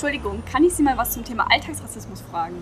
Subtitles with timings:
[0.00, 2.54] Entschuldigung, kann ich Sie mal was zum Thema Alltagsrassismus fragen?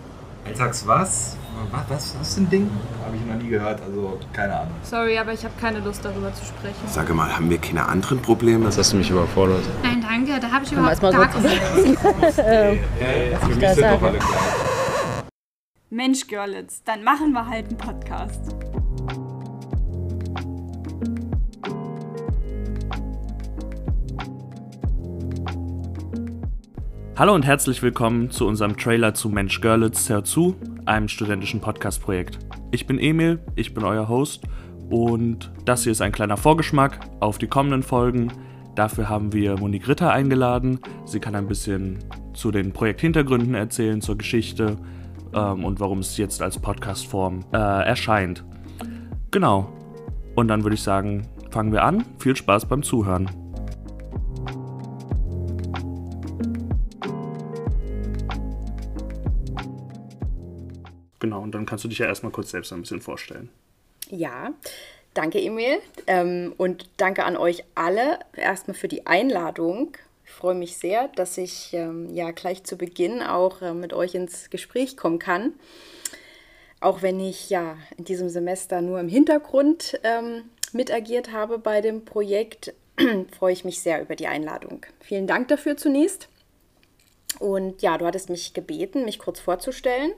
[0.47, 1.37] Alltags was?
[1.71, 2.71] Was, was, was ist ein Ding?
[3.05, 4.73] Habe ich noch nie gehört, also keine Ahnung.
[4.83, 6.89] Sorry, aber ich habe keine Lust darüber zu sprechen.
[6.89, 8.65] Sage mal, haben wir keine anderen Probleme?
[8.65, 9.65] Das hast du mich überfordert.
[9.83, 12.39] Nein, danke, da habe ich überhaupt gar keine Lust.
[12.39, 15.31] Hey, hey, für mich sind doch alle gleich.
[15.91, 18.41] Mensch, Görlitz, dann machen wir halt einen Podcast.
[27.19, 30.23] Hallo und herzlich willkommen zu unserem Trailer zu Mensch Görlitz Hör
[30.85, 32.39] einem studentischen Podcast-Projekt.
[32.73, 34.43] Ich bin Emil, ich bin euer Host
[34.91, 38.31] und das hier ist ein kleiner Vorgeschmack auf die kommenden Folgen.
[38.75, 40.79] Dafür haben wir Monique Ritter eingeladen.
[41.07, 42.01] Sie kann ein bisschen
[42.35, 44.77] zu den Projekthintergründen erzählen, zur Geschichte
[45.33, 48.45] ähm, und warum es jetzt als Podcast-Form äh, erscheint.
[49.31, 49.73] Genau.
[50.35, 52.05] Und dann würde ich sagen, fangen wir an.
[52.19, 53.31] Viel Spaß beim Zuhören.
[61.21, 63.49] Genau, und dann kannst du dich ja erstmal kurz selbst ein bisschen vorstellen.
[64.11, 64.53] Ja,
[65.15, 69.97] danke Emil ähm, und danke an euch alle erstmal für die Einladung.
[70.25, 74.15] Ich freue mich sehr, dass ich ähm, ja gleich zu Beginn auch äh, mit euch
[74.15, 75.55] ins Gespräch kommen kann.
[76.81, 82.05] Auch wenn ich ja in diesem Semester nur im Hintergrund ähm, mitagiert habe bei dem
[82.05, 82.75] Projekt,
[83.39, 84.85] freue ich mich sehr über die Einladung.
[85.01, 86.29] Vielen Dank dafür zunächst.
[87.39, 90.13] Und ja, du hattest mich gebeten, mich kurz vorzustellen.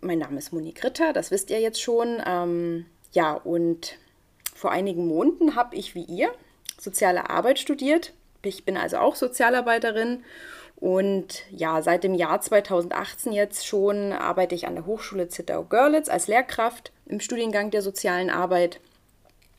[0.00, 2.22] Mein Name ist Monique Ritter, das wisst ihr jetzt schon.
[2.24, 3.96] Ähm, ja, und
[4.54, 6.30] vor einigen Monaten habe ich wie ihr
[6.78, 8.12] soziale Arbeit studiert.
[8.42, 10.22] Ich bin also auch Sozialarbeiterin
[10.76, 16.28] und ja, seit dem Jahr 2018 jetzt schon arbeite ich an der Hochschule Zittau-Görlitz als
[16.28, 18.78] Lehrkraft im Studiengang der sozialen Arbeit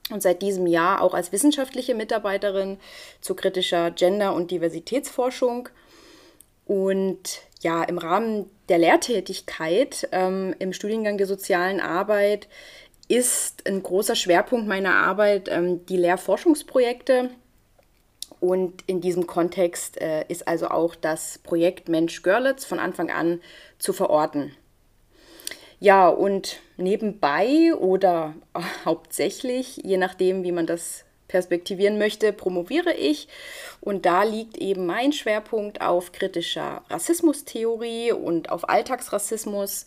[0.09, 2.79] und seit diesem Jahr auch als wissenschaftliche Mitarbeiterin
[3.19, 5.67] zu kritischer Gender- und Diversitätsforschung.
[6.65, 12.47] Und ja, im Rahmen der Lehrtätigkeit ähm, im Studiengang der sozialen Arbeit
[13.07, 17.31] ist ein großer Schwerpunkt meiner Arbeit ähm, die Lehrforschungsprojekte.
[18.39, 23.41] Und in diesem Kontext äh, ist also auch das Projekt Mensch Görlitz von Anfang an
[23.79, 24.55] zu verorten.
[25.81, 28.35] Ja, und nebenbei oder
[28.85, 33.29] hauptsächlich, je nachdem, wie man das perspektivieren möchte, promoviere ich.
[33.79, 39.85] Und da liegt eben mein Schwerpunkt auf kritischer Rassismustheorie und auf Alltagsrassismus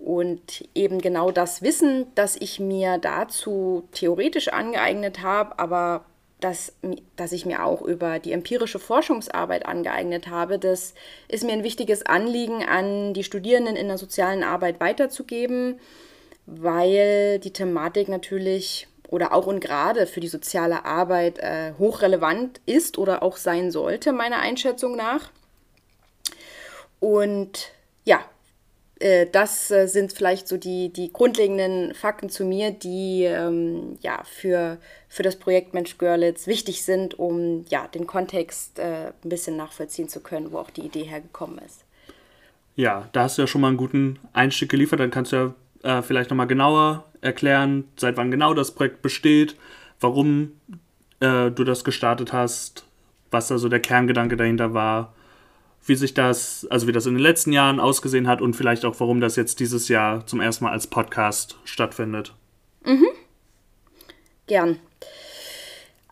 [0.00, 6.04] und eben genau das Wissen, das ich mir dazu theoretisch angeeignet habe, aber
[6.40, 6.72] das,
[7.16, 10.94] das ich mir auch über die empirische Forschungsarbeit angeeignet habe, das
[11.28, 15.80] ist mir ein wichtiges Anliegen, an die Studierenden in der sozialen Arbeit weiterzugeben,
[16.46, 22.98] weil die Thematik natürlich oder auch und gerade für die soziale Arbeit äh, hochrelevant ist
[22.98, 25.30] oder auch sein sollte, meiner Einschätzung nach.
[27.00, 27.70] Und
[28.04, 28.20] ja,
[29.00, 34.22] äh, das äh, sind vielleicht so die, die grundlegenden Fakten zu mir, die ähm, ja,
[34.24, 39.56] für, für das Projekt Mensch Görlitz wichtig sind, um ja, den Kontext äh, ein bisschen
[39.56, 41.84] nachvollziehen zu können, wo auch die Idee hergekommen ist.
[42.74, 45.00] Ja, da hast du ja schon mal einen guten Einstieg geliefert.
[45.00, 49.56] Dann kannst du ja äh, vielleicht nochmal genauer erklären, seit wann genau das Projekt besteht,
[50.00, 50.52] warum
[51.20, 52.84] äh, du das gestartet hast,
[53.30, 55.14] was da so der Kerngedanke dahinter war,
[55.84, 58.98] wie sich das, also wie das in den letzten Jahren ausgesehen hat und vielleicht auch,
[58.98, 62.34] warum das jetzt dieses Jahr zum ersten Mal als Podcast stattfindet.
[62.84, 63.08] Mhm.
[64.46, 64.78] Gern.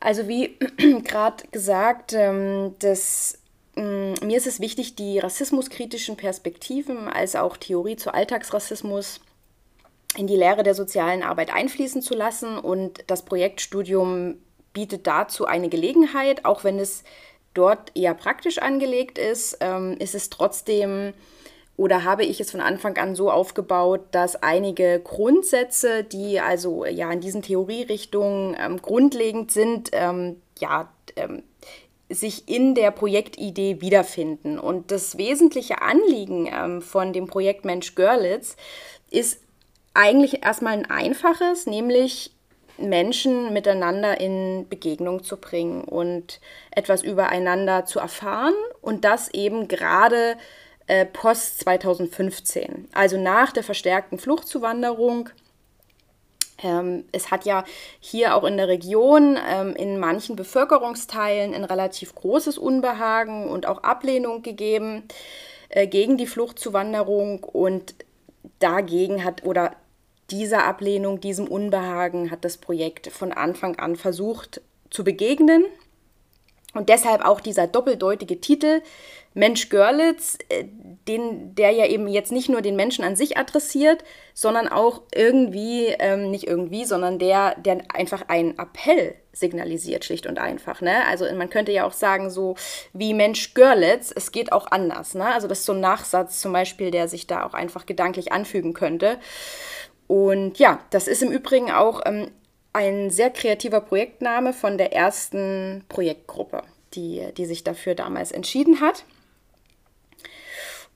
[0.00, 0.56] Also wie
[1.04, 3.38] gerade gesagt, ähm, das,
[3.76, 9.20] ähm, mir ist es wichtig, die rassismuskritischen Perspektiven als auch Theorie zu Alltagsrassismus
[10.16, 12.58] in die Lehre der sozialen Arbeit einfließen zu lassen.
[12.58, 14.36] Und das Projektstudium
[14.72, 17.04] bietet dazu eine Gelegenheit, auch wenn es
[17.54, 21.14] dort eher praktisch angelegt ist, ähm, ist es trotzdem
[21.76, 27.10] oder habe ich es von Anfang an so aufgebaut, dass einige Grundsätze, die also ja
[27.12, 31.42] in diesen Theorierichtungen ähm, grundlegend sind, ähm, ja, ähm,
[32.08, 34.58] sich in der Projektidee wiederfinden.
[34.58, 38.56] Und das wesentliche Anliegen ähm, von dem Projekt Mensch Görlitz
[39.10, 39.40] ist
[39.96, 42.32] eigentlich erstmal ein einfaches, nämlich
[42.78, 46.40] Menschen miteinander in Begegnung zu bringen und
[46.70, 50.36] etwas übereinander zu erfahren und das eben gerade
[50.86, 55.30] äh, post 2015, also nach der verstärkten Fluchtzuwanderung.
[56.62, 57.64] Ähm, es hat ja
[58.00, 63.82] hier auch in der Region ähm, in manchen Bevölkerungsteilen ein relativ großes Unbehagen und auch
[63.82, 65.04] Ablehnung gegeben
[65.68, 67.94] äh, gegen die Fluchtzuwanderung und
[68.58, 69.72] dagegen hat oder
[70.30, 75.64] dieser Ablehnung, diesem Unbehagen hat das Projekt von Anfang an versucht zu begegnen
[76.74, 78.82] Und deshalb auch dieser doppeldeutige Titel
[79.36, 80.64] Mensch Görlitz, äh,
[81.06, 84.02] den, der ja eben jetzt nicht nur den Menschen an sich adressiert,
[84.32, 90.38] sondern auch irgendwie, ähm, nicht irgendwie, sondern der, der einfach einen Appell signalisiert, schlicht und
[90.38, 90.80] einfach.
[90.80, 91.06] Ne?
[91.06, 92.56] Also man könnte ja auch sagen, so
[92.94, 95.14] wie Mensch Görlitz, es geht auch anders.
[95.14, 95.26] Ne?
[95.26, 98.72] Also das ist so ein Nachsatz zum Beispiel, der sich da auch einfach gedanklich anfügen
[98.72, 99.18] könnte.
[100.06, 102.30] Und ja, das ist im Übrigen auch ähm,
[102.72, 106.62] ein sehr kreativer Projektname von der ersten Projektgruppe,
[106.94, 109.04] die, die sich dafür damals entschieden hat.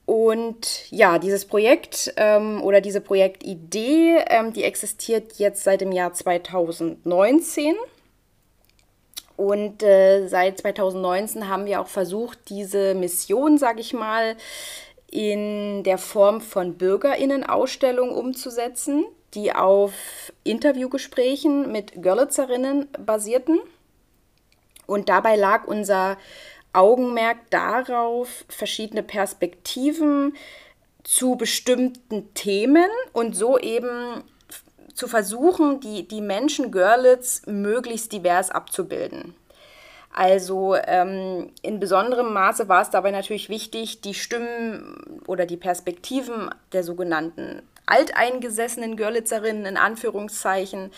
[0.05, 6.13] Und ja, dieses Projekt ähm, oder diese Projektidee, ähm, die existiert jetzt seit dem Jahr
[6.13, 7.75] 2019.
[9.37, 14.35] Und äh, seit 2019 haben wir auch versucht, diese Mission, sage ich mal,
[15.11, 19.93] in der Form von Bürgerinnenausstellungen umzusetzen, die auf
[20.43, 23.59] Interviewgesprächen mit Görlitzerinnen basierten.
[24.87, 26.17] Und dabei lag unser
[26.73, 30.35] Augenmerk darauf, verschiedene Perspektiven
[31.03, 34.23] zu bestimmten Themen und so eben
[34.93, 39.35] zu versuchen, die, die Menschen Görlitz möglichst divers abzubilden.
[40.13, 46.49] Also ähm, in besonderem Maße war es dabei natürlich wichtig, die Stimmen oder die Perspektiven
[46.73, 50.91] der sogenannten alteingesessenen Görlitzerinnen in Anführungszeichen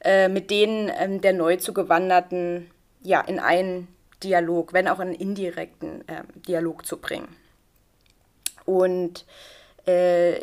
[0.00, 2.70] äh, mit denen ähm, der neu zugewanderten
[3.02, 3.88] ja, in einen
[4.22, 7.28] Dialog, wenn auch einen indirekten äh, Dialog zu bringen.
[8.64, 9.24] Und
[9.86, 10.38] äh,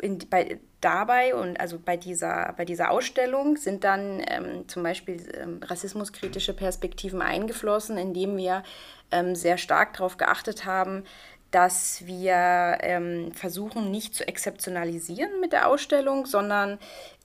[0.00, 5.20] in, bei, dabei und also bei dieser, bei dieser Ausstellung sind dann ähm, zum Beispiel
[5.40, 8.62] ähm, rassismuskritische Perspektiven eingeflossen, indem wir
[9.10, 11.04] ähm, sehr stark darauf geachtet haben,
[11.50, 16.78] dass wir ähm, versuchen, nicht zu exzeptionalisieren mit der Ausstellung, sondern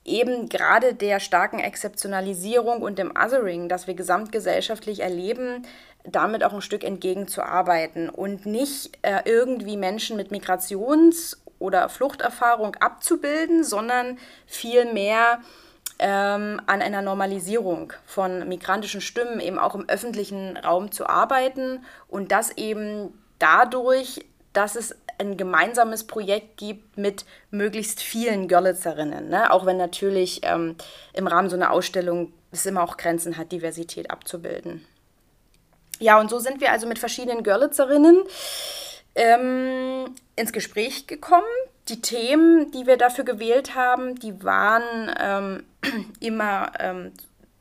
[0.04, 5.66] eben gerade der starken Exzeptionalisierung und dem Othering, das wir gesamtgesellschaftlich erleben,
[6.04, 13.62] damit auch ein Stück entgegenzuarbeiten und nicht äh, irgendwie Menschen mit Migrations- oder Fluchterfahrung abzubilden,
[13.62, 15.40] sondern vielmehr
[16.00, 22.32] ähm, an einer Normalisierung von migrantischen Stimmen eben auch im öffentlichen Raum zu arbeiten und
[22.32, 29.28] das eben dadurch, dass es ein gemeinsames Projekt gibt mit möglichst vielen Görlitzerinnen.
[29.28, 29.52] Ne?
[29.52, 30.76] Auch wenn natürlich ähm,
[31.12, 34.84] im Rahmen so einer Ausstellung es immer auch Grenzen hat, Diversität abzubilden.
[35.98, 38.22] Ja, und so sind wir also mit verschiedenen Görlitzerinnen
[39.14, 41.44] ähm, ins Gespräch gekommen.
[41.88, 45.64] Die Themen, die wir dafür gewählt haben, die waren ähm,
[46.20, 47.12] immer ähm,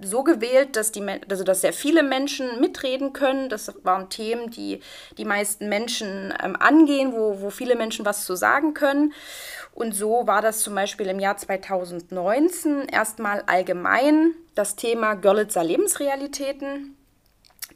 [0.01, 3.49] so gewählt, dass, die, also dass sehr viele Menschen mitreden können.
[3.49, 4.79] Das waren Themen, die
[5.17, 9.13] die meisten Menschen ähm, angehen, wo, wo viele Menschen was zu sagen können.
[9.73, 16.95] Und so war das zum Beispiel im Jahr 2019 erstmal allgemein das Thema Görlitzer Lebensrealitäten.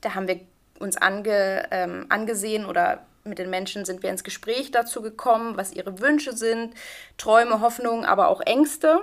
[0.02, 0.40] Da haben wir
[0.80, 5.74] uns ange, ähm, angesehen oder mit den Menschen sind wir ins Gespräch dazu gekommen, was
[5.74, 6.74] ihre Wünsche sind,
[7.18, 9.02] Träume, Hoffnungen, aber auch Ängste.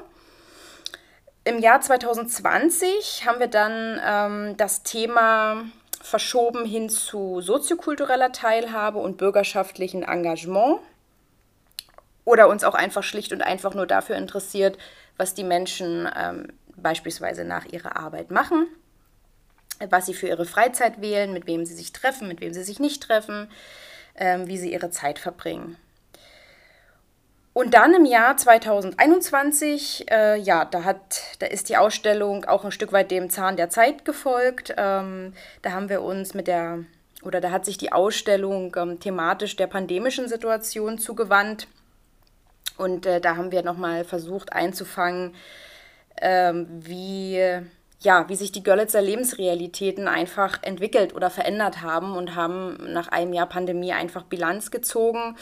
[1.44, 5.64] Im Jahr 2020 haben wir dann ähm, das Thema
[6.02, 10.80] verschoben hin zu soziokultureller Teilhabe und bürgerschaftlichen Engagement
[12.26, 14.76] oder uns auch einfach schlicht und einfach nur dafür interessiert,
[15.16, 18.66] was die Menschen ähm, beispielsweise nach ihrer Arbeit machen,
[19.88, 22.80] was sie für ihre Freizeit wählen, mit wem sie sich treffen, mit wem sie sich
[22.80, 23.48] nicht treffen,
[24.16, 25.76] ähm, wie sie ihre Zeit verbringen.
[27.52, 32.70] Und dann im Jahr 2021, äh, ja, da, hat, da ist die Ausstellung auch ein
[32.70, 34.72] Stück weit dem Zahn der Zeit gefolgt.
[34.76, 36.84] Ähm, da haben wir uns mit der,
[37.22, 41.66] oder da hat sich die Ausstellung ähm, thematisch der pandemischen Situation zugewandt.
[42.76, 45.34] Und äh, da haben wir nochmal versucht einzufangen,
[46.22, 47.62] ähm, wie,
[48.02, 53.32] ja, wie sich die Görlitzer Lebensrealitäten einfach entwickelt oder verändert haben und haben nach einem
[53.32, 55.36] Jahr Pandemie einfach Bilanz gezogen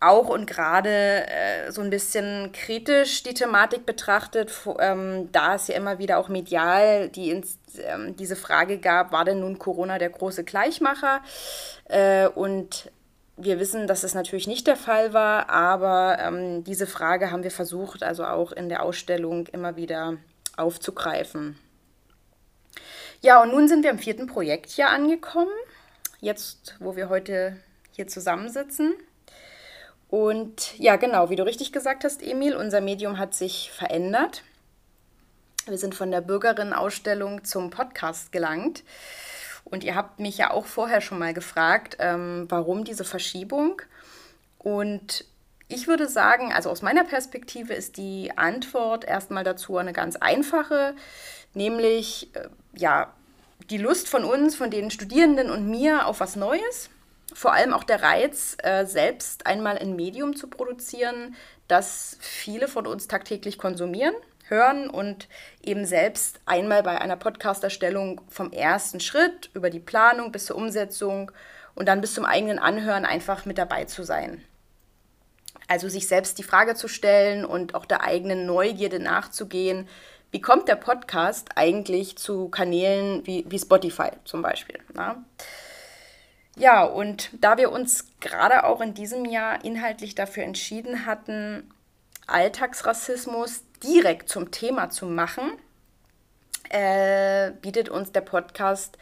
[0.00, 5.74] auch und gerade äh, so ein bisschen kritisch die Thematik betrachtet, ähm, da es ja
[5.74, 10.10] immer wieder auch medial die ins, ähm, diese Frage gab, war denn nun Corona der
[10.10, 11.22] große Gleichmacher?
[11.86, 12.90] Äh, und
[13.38, 17.50] wir wissen, dass es natürlich nicht der Fall war, aber ähm, diese Frage haben wir
[17.50, 20.18] versucht, also auch in der Ausstellung immer wieder
[20.56, 21.58] aufzugreifen.
[23.22, 25.52] Ja, und nun sind wir im vierten Projektjahr angekommen,
[26.20, 27.56] jetzt wo wir heute
[27.90, 28.94] hier zusammensitzen.
[30.08, 34.42] Und ja, genau, wie du richtig gesagt hast, Emil, unser Medium hat sich verändert.
[35.66, 38.84] Wir sind von der Bürgerinnenausstellung zum Podcast gelangt.
[39.64, 43.82] Und ihr habt mich ja auch vorher schon mal gefragt, ähm, warum diese Verschiebung.
[44.58, 45.24] Und
[45.68, 50.94] ich würde sagen, also aus meiner Perspektive ist die Antwort erstmal dazu eine ganz einfache,
[51.54, 53.12] nämlich, äh, ja,
[53.70, 56.90] die Lust von uns, von den Studierenden und mir auf was Neues.
[57.34, 61.34] Vor allem auch der Reiz, äh, selbst einmal ein Medium zu produzieren,
[61.66, 65.28] das viele von uns tagtäglich konsumieren, hören und
[65.64, 71.32] eben selbst einmal bei einer Podcast-Erstellung vom ersten Schritt über die Planung bis zur Umsetzung
[71.74, 74.44] und dann bis zum eigenen Anhören einfach mit dabei zu sein.
[75.68, 79.88] Also sich selbst die Frage zu stellen und auch der eigenen Neugierde nachzugehen,
[80.30, 84.78] wie kommt der Podcast eigentlich zu Kanälen wie, wie Spotify zum Beispiel?
[84.92, 85.24] Na?
[86.58, 91.70] Ja, und da wir uns gerade auch in diesem Jahr inhaltlich dafür entschieden hatten,
[92.26, 95.52] Alltagsrassismus direkt zum Thema zu machen,
[96.70, 98.98] äh, bietet uns der Podcast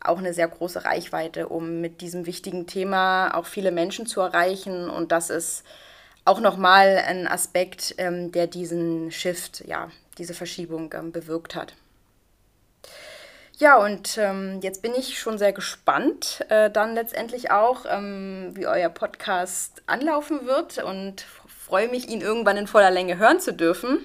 [0.00, 4.88] auch eine sehr große Reichweite, um mit diesem wichtigen Thema auch viele Menschen zu erreichen.
[4.88, 5.64] Und das ist
[6.26, 11.74] auch nochmal ein Aspekt, ähm, der diesen Shift, ja, diese Verschiebung ähm, bewirkt hat.
[13.58, 18.66] Ja, und ähm, jetzt bin ich schon sehr gespannt, äh, dann letztendlich auch, ähm, wie
[18.66, 21.22] euer Podcast anlaufen wird und
[21.66, 24.04] freue mich, ihn irgendwann in voller Länge hören zu dürfen.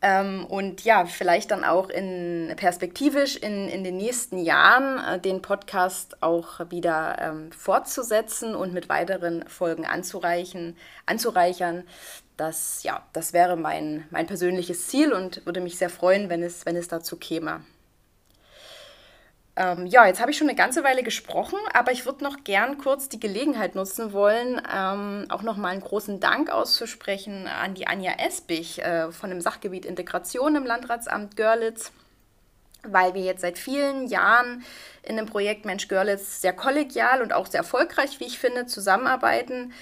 [0.00, 5.42] Ähm, und ja, vielleicht dann auch in perspektivisch in, in den nächsten Jahren äh, den
[5.42, 10.76] Podcast auch wieder ähm, fortzusetzen und mit weiteren Folgen anzureichen,
[11.06, 11.82] anzureichern.
[12.36, 16.64] Das, ja, das wäre mein, mein persönliches Ziel und würde mich sehr freuen, wenn es,
[16.64, 17.62] wenn es dazu käme.
[19.58, 22.78] Ähm, ja, jetzt habe ich schon eine ganze Weile gesprochen, aber ich würde noch gern
[22.78, 27.88] kurz die Gelegenheit nutzen wollen, ähm, auch noch mal einen großen Dank auszusprechen an die
[27.88, 31.90] Anja Esbich äh, von dem Sachgebiet Integration im Landratsamt Görlitz,
[32.84, 34.62] weil wir jetzt seit vielen Jahren
[35.02, 39.72] in dem Projekt Mensch Görlitz sehr kollegial und auch sehr erfolgreich, wie ich finde, zusammenarbeiten.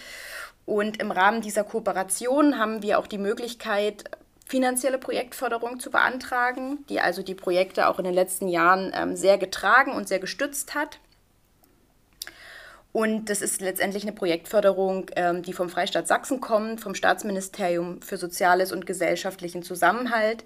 [0.65, 4.05] Und im Rahmen dieser Kooperation haben wir auch die Möglichkeit,
[4.47, 9.39] finanzielle Projektförderung zu beantragen, die also die Projekte auch in den letzten Jahren ähm, sehr
[9.39, 11.01] getragen und sehr gestützt hat.
[12.93, 18.17] Und das ist letztendlich eine Projektförderung, ähm, die vom Freistaat Sachsen kommt, vom Staatsministerium für
[18.17, 20.45] Soziales und gesellschaftlichen Zusammenhalt.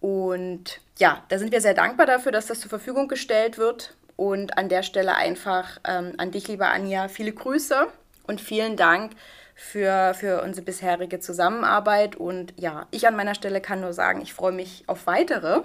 [0.00, 3.94] Und ja, da sind wir sehr dankbar dafür, dass das zur Verfügung gestellt wird.
[4.16, 7.86] Und an der Stelle einfach ähm, an dich, lieber Anja, viele Grüße
[8.26, 9.12] und vielen Dank
[9.58, 12.14] für, für unsere bisherige Zusammenarbeit.
[12.14, 15.62] Und ja, ich an meiner Stelle kann nur sagen, ich freue mich auf weitere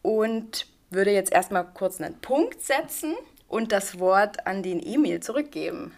[0.00, 3.14] und würde jetzt erstmal kurz einen Punkt setzen
[3.48, 5.90] und das Wort an den Emil zurückgeben.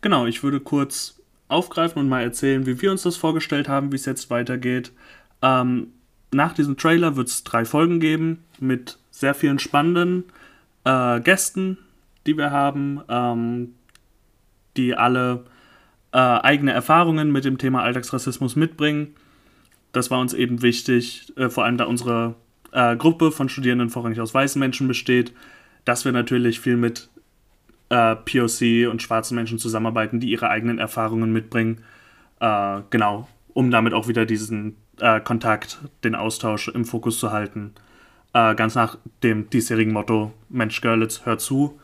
[0.00, 3.96] Genau, ich würde kurz aufgreifen und mal erzählen, wie wir uns das vorgestellt haben, wie
[3.96, 4.92] es jetzt weitergeht.
[5.42, 5.92] Ähm,
[6.30, 10.24] nach diesem Trailer wird es drei Folgen geben mit sehr vielen spannenden
[10.84, 11.76] äh, Gästen,
[12.24, 13.74] die wir haben, ähm,
[14.76, 15.44] die alle
[16.12, 19.14] äh, eigene Erfahrungen mit dem Thema Alltagsrassismus mitbringen.
[19.92, 22.34] Das war uns eben wichtig, äh, vor allem da unsere
[22.72, 25.32] äh, Gruppe von Studierenden vorrangig aus weißen Menschen besteht,
[25.84, 27.08] dass wir natürlich viel mit
[27.88, 31.82] äh, POC und schwarzen Menschen zusammenarbeiten, die ihre eigenen Erfahrungen mitbringen.
[32.40, 37.74] Äh, genau, um damit auch wieder diesen äh, Kontakt, den Austausch im Fokus zu halten.
[38.32, 41.78] ganz nach dem diesjährigen Motto Mensch Görlitz, hört zu.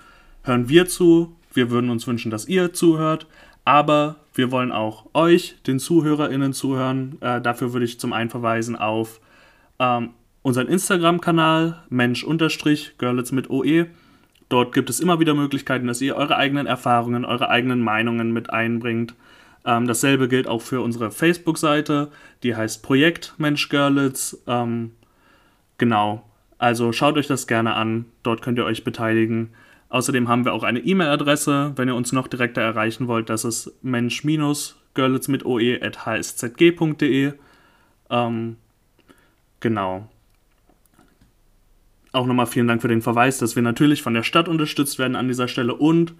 [0.44, 1.37] Hören wir zu.
[1.52, 3.26] Wir würden uns wünschen, dass ihr zuhört.
[3.68, 7.18] Aber wir wollen auch euch, den ZuhörerInnen, zuhören.
[7.20, 9.20] Äh, dafür würde ich zum einen verweisen auf
[9.78, 13.84] ähm, unseren Instagram-Kanal, Mensch-Görlitz mit OE.
[14.48, 18.48] Dort gibt es immer wieder Möglichkeiten, dass ihr eure eigenen Erfahrungen, eure eigenen Meinungen mit
[18.48, 19.14] einbringt.
[19.66, 22.10] Ähm, dasselbe gilt auch für unsere Facebook-Seite,
[22.44, 24.38] die heißt Projekt Mensch Görlitz.
[24.46, 24.92] Ähm,
[25.76, 26.25] genau,
[26.56, 29.50] also schaut euch das gerne an, dort könnt ihr euch beteiligen.
[29.90, 33.30] Außerdem haben wir auch eine E-Mail-Adresse, wenn ihr uns noch direkter erreichen wollt.
[33.30, 37.33] Das ist mensch-görlitz mit oe hszg.de.
[38.11, 38.57] Ähm,
[39.61, 40.09] genau.
[42.12, 45.16] Auch nochmal vielen Dank für den Verweis, dass wir natürlich von der Stadt unterstützt werden
[45.16, 46.14] an dieser Stelle und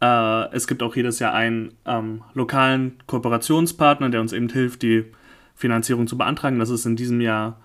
[0.00, 5.04] äh, es gibt auch jedes Jahr einen ähm, lokalen Kooperationspartner, der uns eben hilft, die
[5.54, 6.58] Finanzierung zu beantragen.
[6.58, 7.58] Das ist in diesem Jahr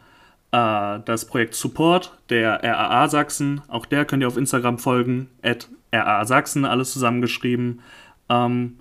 [0.51, 3.61] das Projekt Support der RAA Sachsen.
[3.69, 7.81] Auch der könnt ihr auf Instagram folgen, at RAA Sachsen, alles zusammengeschrieben.
[8.29, 8.79] Ähm,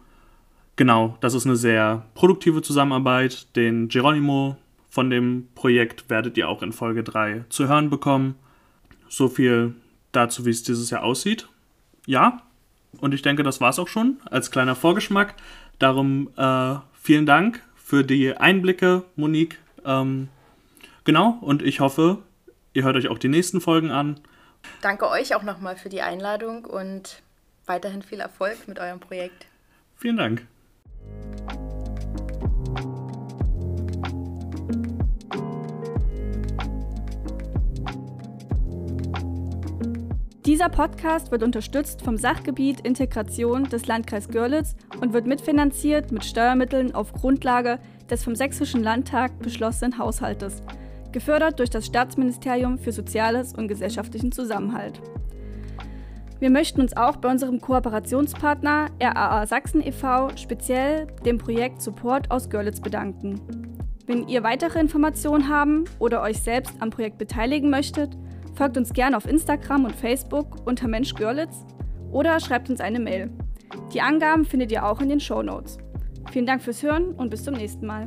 [0.77, 3.55] genau, das ist eine sehr produktive Zusammenarbeit.
[3.57, 4.57] Den Geronimo
[4.89, 8.35] von dem Projekt werdet ihr auch in Folge 3 zu hören bekommen.
[9.09, 9.75] So viel
[10.13, 11.49] dazu, wie es dieses Jahr aussieht.
[12.07, 12.43] Ja,
[12.99, 15.35] und ich denke, das war es auch schon als kleiner Vorgeschmack.
[15.79, 19.59] Darum äh, vielen Dank für die Einblicke, Monique.
[19.85, 20.29] Ähm,
[21.11, 22.19] Genau, und ich hoffe,
[22.73, 24.21] ihr hört euch auch die nächsten Folgen an.
[24.81, 27.21] Danke euch auch nochmal für die Einladung und
[27.67, 29.49] weiterhin viel Erfolg mit eurem Projekt.
[29.97, 30.47] Vielen Dank.
[40.47, 46.95] Dieser Podcast wird unterstützt vom Sachgebiet Integration des Landkreis Görlitz und wird mitfinanziert mit Steuermitteln
[46.95, 50.63] auf Grundlage des vom Sächsischen Landtag beschlossenen Haushaltes,
[51.13, 55.01] gefördert durch das Staatsministerium für Soziales und gesellschaftlichen Zusammenhalt.
[56.39, 60.37] Wir möchten uns auch bei unserem Kooperationspartner RAA Sachsen e.V.
[60.37, 63.41] speziell dem Projekt Support aus Görlitz bedanken.
[64.07, 68.17] Wenn ihr weitere Informationen haben oder euch selbst am Projekt beteiligen möchtet,
[68.61, 71.65] Folgt uns gerne auf Instagram und Facebook unter Mensch Görlitz
[72.13, 73.31] oder schreibt uns eine Mail.
[73.95, 75.79] Die Angaben findet ihr auch in den Show Notes.
[76.31, 78.05] Vielen Dank fürs Hören und bis zum nächsten Mal.